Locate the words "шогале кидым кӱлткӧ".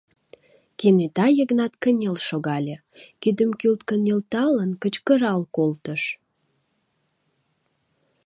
2.27-3.95